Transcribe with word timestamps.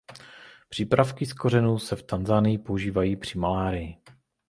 Přípravky 0.69 1.25
z 1.25 1.33
kořenů 1.33 1.79
se 1.79 1.95
v 1.95 2.03
Tanzanii 2.03 2.57
používají 2.57 3.15
při 3.15 3.37
malárii. 3.39 3.97